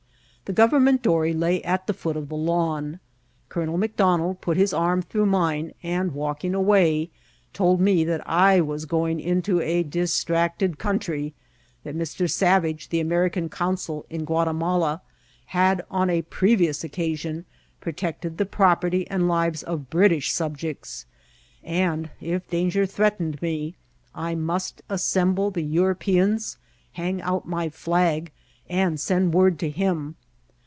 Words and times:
The 0.45 0.53
government 0.67 1.01
dory 1.01 1.31
lay 1.33 1.63
at 1.63 1.87
the 1.87 1.93
foot 1.93 2.17
of 2.17 2.27
the 2.27 2.35
lawn. 2.35 2.99
Colonel 3.47 3.77
McDonald 3.77 4.41
put 4.41 4.57
his 4.57 4.73
arm 4.73 5.01
through 5.01 5.27
mine, 5.27 5.73
and, 5.81 6.11
walking 6.13 6.53
away, 6.53 7.09
told 7.53 7.79
me 7.79 8.03
that 8.03 8.21
I 8.27 8.59
was 8.59 8.83
going 8.83 9.21
into 9.21 9.61
a 9.61 9.81
distracted 9.81 10.77
country; 10.77 11.33
that 11.85 11.95
Mr. 11.95 12.29
Savage, 12.29 12.89
the 12.89 12.99
Amer 12.99 13.29
ican 13.29 13.49
consul 13.49 14.05
in 14.09 14.25
Guatimala, 14.25 14.99
had, 15.45 15.85
on 15.89 16.09
a 16.09 16.23
previous 16.23 16.83
occasion, 16.83 17.45
protected 17.79 18.37
the 18.37 18.45
property 18.45 19.09
and 19.09 19.29
lives 19.29 19.63
of 19.63 19.89
British 19.89 20.33
subjects; 20.33 21.05
and, 21.63 22.09
if 22.19 22.45
danger 22.49 22.85
threatened 22.85 23.41
me, 23.41 23.75
I 24.13 24.35
must 24.35 24.81
assemble 24.89 25.49
the 25.49 25.63
Eu 25.63 25.83
ropeans, 25.83 26.57
hang 26.93 27.21
out 27.21 27.47
my 27.47 27.69
flag, 27.69 28.33
and 28.67 28.99
send 28.99 29.33
word 29.33 29.57
to 29.59 29.69
him. 29.69 30.17